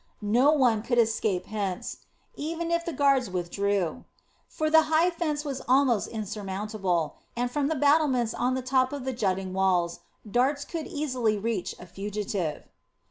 [0.33, 1.97] No one could escape hence,
[2.35, 4.03] even if the guards withdrew;
[4.47, 9.05] for the high fence was almost insurmountable, and from the battlements on the top of
[9.05, 12.67] the jutting walls darts could easily reach a fugitive.